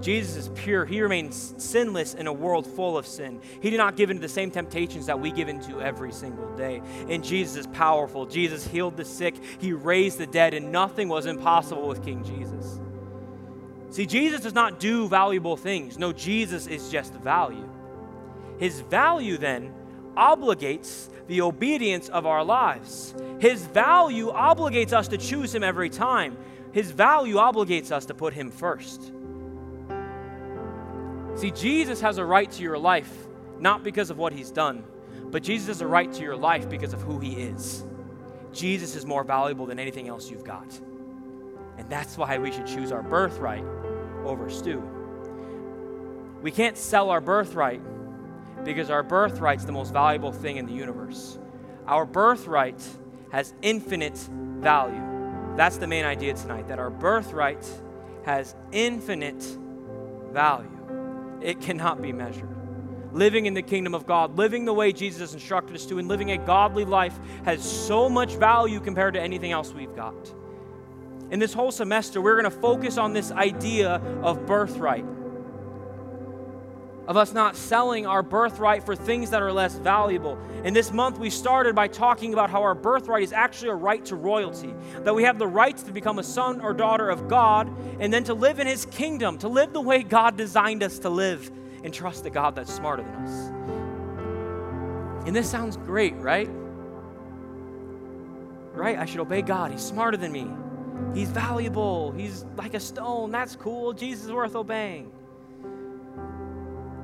[0.00, 0.84] Jesus is pure.
[0.84, 3.40] He remains sinless in a world full of sin.
[3.60, 6.80] He did not give into the same temptations that we give into every single day.
[7.08, 8.24] And Jesus is powerful.
[8.24, 12.80] Jesus healed the sick, He raised the dead, and nothing was impossible with King Jesus.
[13.90, 15.98] See, Jesus does not do valuable things.
[15.98, 17.68] No, Jesus is just value.
[18.58, 19.72] His value then
[20.18, 23.14] obligates the obedience of our lives.
[23.38, 26.36] His value obligates us to choose Him every time.
[26.72, 29.12] His value obligates us to put Him first.
[31.38, 33.28] See, Jesus has a right to your life,
[33.60, 34.82] not because of what he's done,
[35.30, 37.84] but Jesus has a right to your life because of who he is.
[38.52, 40.66] Jesus is more valuable than anything else you've got.
[41.76, 43.62] And that's why we should choose our birthright
[44.24, 44.82] over stew.
[46.42, 47.80] We can't sell our birthright
[48.68, 51.38] because our birthright's the most valuable thing in the universe.
[51.86, 52.86] Our birthright
[53.32, 54.18] has infinite
[54.60, 55.02] value.
[55.56, 57.66] That's the main idea tonight that our birthright
[58.26, 59.42] has infinite
[60.32, 60.68] value
[61.40, 62.54] it cannot be measured.
[63.12, 66.32] Living in the kingdom of God, living the way Jesus instructed us to, and living
[66.32, 70.34] a godly life has so much value compared to anything else we've got.
[71.30, 75.06] In this whole semester, we're going to focus on this idea of birthright
[77.08, 80.38] of us not selling our birthright for things that are less valuable.
[80.62, 84.04] And this month we started by talking about how our birthright is actually a right
[84.04, 87.74] to royalty, that we have the rights to become a son or daughter of God
[87.98, 91.08] and then to live in his kingdom, to live the way God designed us to
[91.08, 91.50] live
[91.82, 93.48] and trust the God that's smarter than us.
[95.26, 96.50] And this sounds great, right?
[98.74, 98.98] Right?
[98.98, 99.72] I should obey God.
[99.72, 100.46] He's smarter than me.
[101.14, 102.12] He's valuable.
[102.12, 103.30] He's like a stone.
[103.30, 103.94] That's cool.
[103.94, 105.10] Jesus is worth obeying.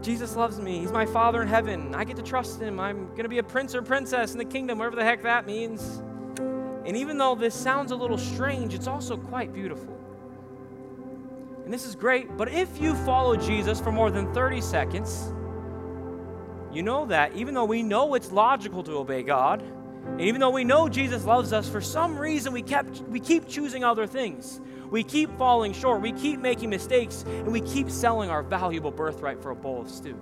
[0.04, 0.80] Jesus loves me.
[0.80, 1.94] He's my Father in heaven.
[1.94, 2.78] I get to trust Him.
[2.78, 5.46] I'm going to be a prince or princess in the kingdom, whatever the heck that
[5.46, 6.02] means.
[6.84, 9.98] And even though this sounds a little strange, it's also quite beautiful.
[11.64, 15.32] And this is great, but if you follow Jesus for more than 30 seconds,
[16.70, 20.50] you know that even though we know it's logical to obey God, and even though
[20.50, 24.60] we know Jesus loves us, for some reason we, kept, we keep choosing other things.
[24.90, 26.00] We keep falling short.
[26.00, 29.88] We keep making mistakes, and we keep selling our valuable birthright for a bowl of
[29.88, 30.18] stew.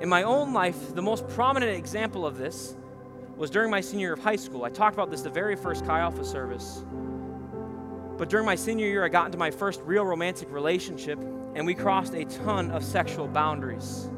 [0.00, 2.76] In my own life, the most prominent example of this
[3.36, 4.64] was during my senior year of high school.
[4.64, 6.84] I talked about this the very first Chi Alpha service.
[8.16, 11.18] But during my senior year, I got into my first real romantic relationship,
[11.54, 14.08] and we crossed a ton of sexual boundaries.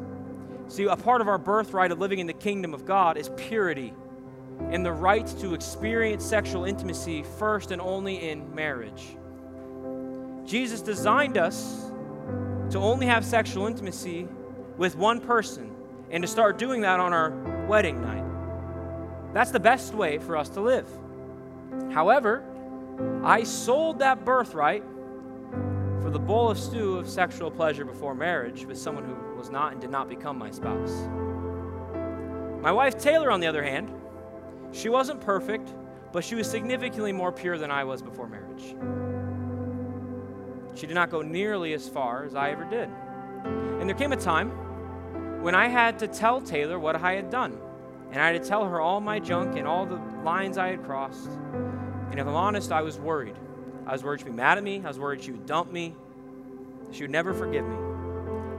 [0.68, 3.94] See, a part of our birthright of living in the kingdom of God is purity
[4.70, 9.16] and the right to experience sexual intimacy first and only in marriage.
[10.44, 11.90] Jesus designed us
[12.70, 14.28] to only have sexual intimacy
[14.76, 15.74] with one person
[16.10, 17.30] and to start doing that on our
[17.66, 18.24] wedding night.
[19.32, 20.88] That's the best way for us to live.
[21.92, 22.44] However,
[23.22, 24.82] I sold that birthright
[26.00, 29.72] for the bowl of stew of sexual pleasure before marriage with someone who was not
[29.72, 31.08] and did not become my spouse.
[32.62, 33.92] My wife Taylor, on the other hand,
[34.72, 35.72] she wasn't perfect,
[36.12, 38.74] but she was significantly more pure than I was before marriage.
[40.78, 42.88] She did not go nearly as far as I ever did.
[43.80, 44.50] And there came a time
[45.42, 47.58] when I had to tell Taylor what I had done.
[48.10, 50.84] And I had to tell her all my junk and all the lines I had
[50.84, 51.30] crossed.
[52.10, 53.36] And if I'm honest, I was worried.
[53.86, 54.82] I was worried she'd be mad at me.
[54.84, 55.94] I was worried she would dump me.
[56.92, 57.76] She would never forgive me.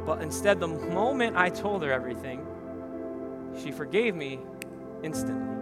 [0.06, 2.46] But instead, the moment I told her everything,
[3.62, 4.40] she forgave me
[5.04, 5.57] instantly.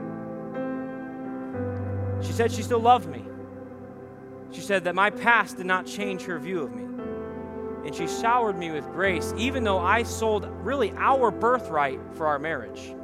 [2.22, 3.24] She said she still loved me.
[4.52, 6.84] She said that my past did not change her view of me.
[7.86, 12.40] And she showered me with grace, even though I sold really our birthright for our
[12.40, 12.96] marriage.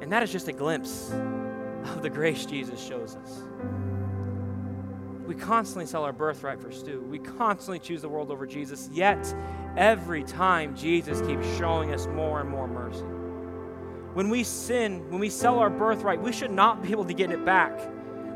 [0.00, 1.10] And that is just a glimpse
[1.84, 3.42] of the grace Jesus shows us.
[5.26, 7.04] We constantly sell our birthright for stew.
[7.08, 9.34] We constantly choose the world over Jesus, yet
[9.76, 13.04] every time Jesus keeps showing us more and more mercy.
[14.18, 17.30] When we sin, when we sell our birthright, we should not be able to get
[17.30, 17.78] it back.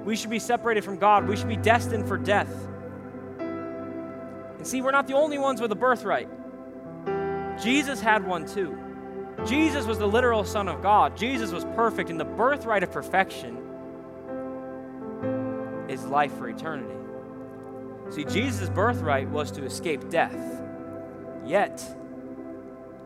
[0.04, 1.26] We should be separated from God.
[1.26, 2.54] We should be destined for death.
[3.40, 6.28] And see, we're not the only ones with a birthright.
[7.60, 8.78] Jesus had one too.
[9.44, 11.16] Jesus was the literal Son of God.
[11.16, 13.56] Jesus was perfect, and the birthright of perfection
[15.88, 16.94] is life for eternity.
[18.10, 20.62] See, Jesus' birthright was to escape death.
[21.44, 21.84] Yet,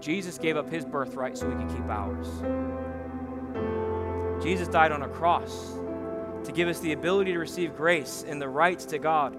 [0.06, 2.28] Jesus gave up his birthright so we could keep ours.
[4.40, 5.72] Jesus died on a cross
[6.44, 9.36] to give us the ability to receive grace and the rights to God.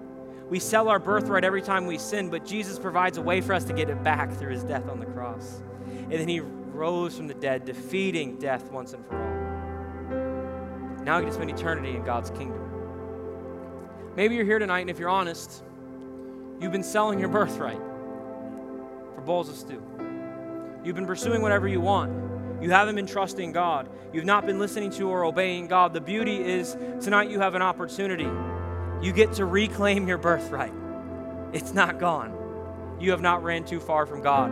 [0.49, 3.63] We sell our birthright every time we sin, but Jesus provides a way for us
[3.63, 5.63] to get it back through his death on the cross.
[5.85, 11.03] And then he rose from the dead, defeating death once and for all.
[11.05, 12.59] Now we get to spend eternity in God's kingdom.
[14.17, 15.63] Maybe you're here tonight, and if you're honest,
[16.59, 17.79] you've been selling your birthright
[19.15, 19.81] for bowls of stew.
[20.87, 22.63] You've been pursuing whatever you want.
[22.63, 23.89] You haven't been trusting God.
[24.13, 25.93] You've not been listening to or obeying God.
[25.93, 28.29] The beauty is tonight you have an opportunity.
[29.05, 30.71] You get to reclaim your birthright.
[31.51, 32.33] It's not gone.
[33.01, 34.49] You have not ran too far from God.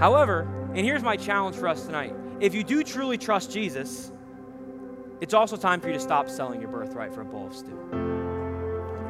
[0.00, 4.10] However, and here's my challenge for us tonight if you do truly trust Jesus,
[5.20, 8.05] it's also time for you to stop selling your birthright for a bowl of stew.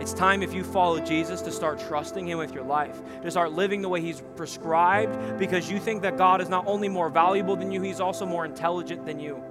[0.07, 3.51] It's time, if you follow Jesus, to start trusting Him with your life, to start
[3.51, 7.57] living the way He's prescribed because you think that God is not only more valuable
[7.57, 9.43] than you, He's also more intelligent than you.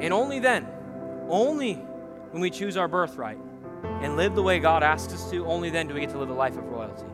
[0.00, 0.66] And only then,
[1.28, 3.36] only when we choose our birthright
[4.00, 6.30] and live the way God asks us to, only then do we get to live
[6.30, 7.04] a life of royalty.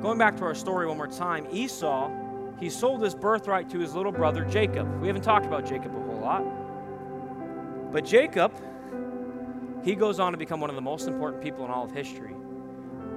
[0.00, 2.10] Going back to our story one more time, Esau,
[2.58, 5.02] he sold his birthright to his little brother Jacob.
[5.02, 6.63] We haven't talked about Jacob a whole lot.
[7.94, 8.52] But Jacob,
[9.84, 12.34] he goes on to become one of the most important people in all of history.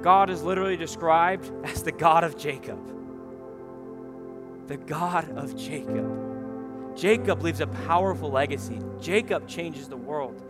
[0.03, 2.77] God is literally described as the God of Jacob.
[4.67, 6.95] The God of Jacob.
[6.95, 8.79] Jacob leaves a powerful legacy.
[9.01, 10.43] Jacob changes the world.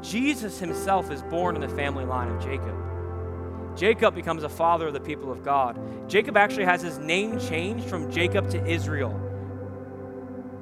[0.00, 3.76] Jesus himself is born in the family line of Jacob.
[3.76, 5.78] Jacob becomes a father of the people of God.
[6.08, 9.20] Jacob actually has his name changed from Jacob to Israel,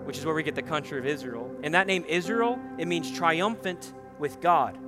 [0.09, 1.55] which is where we get the country of Israel.
[1.63, 4.79] And that name, Israel, it means triumphant with God.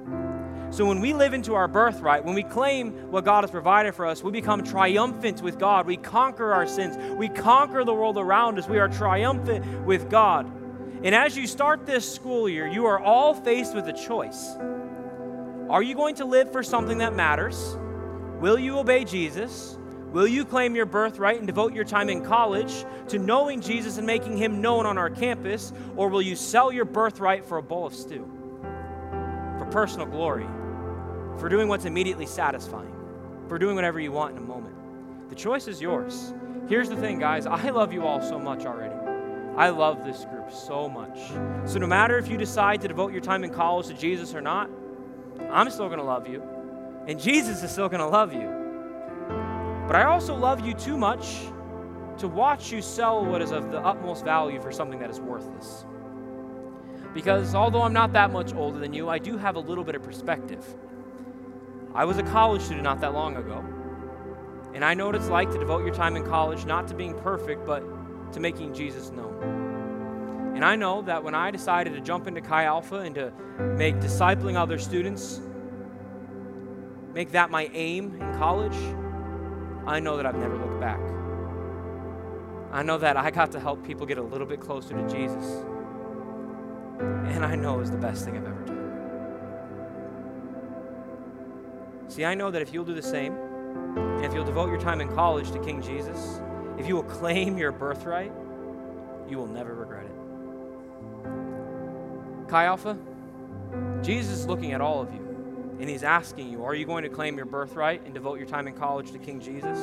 [0.70, 4.06] So when we live into our birthright, when we claim what God has provided for
[4.06, 5.86] us, we become triumphant with God.
[5.86, 6.96] We conquer our sins.
[7.18, 8.66] We conquer the world around us.
[8.66, 10.46] We are triumphant with God.
[11.04, 14.56] And as you start this school year, you are all faced with a choice.
[15.68, 17.76] Are you going to live for something that matters?
[18.40, 19.76] Will you obey Jesus?
[20.12, 24.06] Will you claim your birthright and devote your time in college to knowing Jesus and
[24.06, 25.72] making him known on our campus?
[25.96, 28.28] Or will you sell your birthright for a bowl of stew?
[29.58, 30.46] For personal glory?
[31.38, 32.92] For doing what's immediately satisfying?
[33.48, 34.74] For doing whatever you want in a moment?
[35.28, 36.34] The choice is yours.
[36.68, 38.94] Here's the thing, guys I love you all so much already.
[39.56, 41.18] I love this group so much.
[41.68, 44.40] So, no matter if you decide to devote your time in college to Jesus or
[44.40, 44.70] not,
[45.50, 46.42] I'm still going to love you.
[47.06, 48.59] And Jesus is still going to love you.
[49.90, 51.40] But I also love you too much
[52.18, 55.84] to watch you sell what is of the utmost value for something that is worthless.
[57.12, 59.96] Because although I'm not that much older than you, I do have a little bit
[59.96, 60.64] of perspective.
[61.92, 63.64] I was a college student not that long ago.
[64.74, 67.18] And I know what it's like to devote your time in college not to being
[67.18, 67.82] perfect, but
[68.32, 70.52] to making Jesus known.
[70.54, 73.32] And I know that when I decided to jump into Chi Alpha and to
[73.76, 75.40] make discipling other students
[77.12, 78.76] make that my aim in college,
[79.86, 81.00] I know that I've never looked back.
[82.72, 85.64] I know that I got to help people get a little bit closer to Jesus.
[87.00, 88.76] And I know it's the best thing I've ever done.
[92.08, 95.00] See, I know that if you'll do the same, and if you'll devote your time
[95.00, 96.40] in college to King Jesus,
[96.78, 98.32] if you will claim your birthright,
[99.28, 100.12] you will never regret it.
[102.48, 102.98] Chi Alpha,
[104.02, 105.29] Jesus is looking at all of you.
[105.80, 108.68] And he's asking you, are you going to claim your birthright and devote your time
[108.68, 109.78] in college to King Jesus?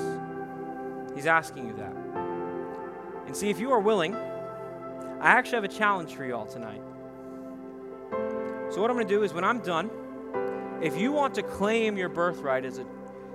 [1.15, 1.95] He's asking you that.
[3.25, 6.81] And see, if you are willing, I actually have a challenge for you all tonight.
[8.69, 9.89] So, what I'm going to do is when I'm done,
[10.83, 12.85] if you want to claim your birthright as a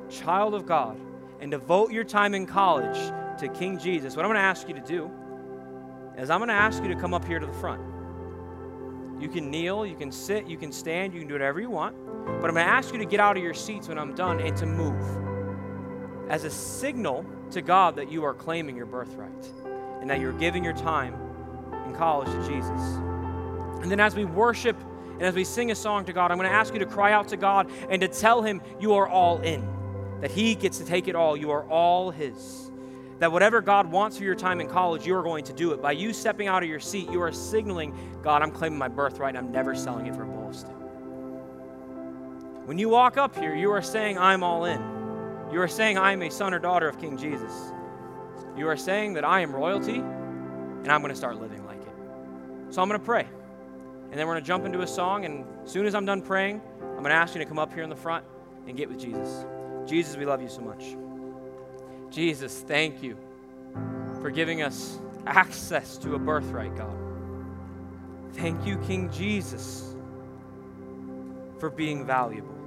[0.09, 1.01] child of God
[1.41, 2.97] and devote your time in college
[3.41, 5.11] to King Jesus, what I'm going to ask you to do
[6.17, 7.83] is I'm going to ask you to come up here to the front.
[9.23, 11.95] You can kneel, you can sit, you can stand, you can do whatever you want.
[12.27, 14.41] But I'm going to ask you to get out of your seats when I'm done
[14.41, 19.31] and to move as a signal to God that you are claiming your birthright
[20.01, 21.14] and that you're giving your time
[21.87, 22.81] in college to Jesus.
[23.81, 24.77] And then as we worship
[25.12, 27.12] and as we sing a song to God, I'm going to ask you to cry
[27.12, 29.64] out to God and to tell Him you are all in,
[30.20, 31.37] that He gets to take it all.
[31.37, 32.72] You are all His.
[33.23, 35.81] That whatever God wants for your time in college, you are going to do it.
[35.81, 39.37] By you stepping out of your seat, you are signaling, God, I'm claiming my birthright
[39.37, 40.66] and I'm never selling it for a bowl of stew.
[42.64, 44.81] When you walk up here, you are saying, I'm all in.
[45.53, 47.53] You are saying, I am a son or daughter of King Jesus.
[48.57, 51.95] You are saying that I am royalty and I'm going to start living like it.
[52.70, 53.29] So I'm going to pray.
[54.11, 55.27] And then we're going to jump into a song.
[55.27, 57.73] And as soon as I'm done praying, I'm going to ask you to come up
[57.73, 58.25] here in the front
[58.66, 59.45] and get with Jesus.
[59.87, 60.97] Jesus, we love you so much.
[62.13, 63.17] Jesus, thank you
[64.21, 66.97] for giving us access to a birthright, God.
[68.35, 69.95] Thank you, King Jesus,
[71.59, 72.62] for being valuable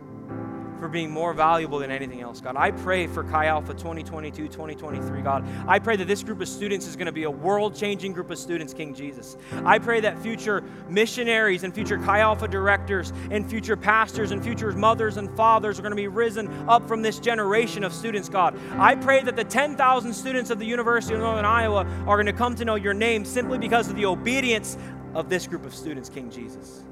[0.79, 2.55] for being more valuable than anything else, God.
[2.57, 5.45] I pray for Chi Alpha 2022, 2023, God.
[5.67, 8.29] I pray that this group of students is going to be a world changing group
[8.29, 9.37] of students, King Jesus.
[9.63, 14.71] I pray that future missionaries and future Chi Alpha directors and future pastors and future
[14.73, 18.59] mothers and fathers are going to be risen up from this generation of students, God.
[18.77, 22.33] I pray that the 10,000 students of the University of Northern Iowa are going to
[22.33, 24.77] come to know your name simply because of the obedience
[25.13, 26.83] of this group of students, King Jesus.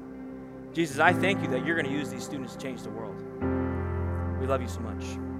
[0.72, 3.73] Jesus, I thank you that you're going to use these students to change the world.
[4.44, 5.33] We love you so much.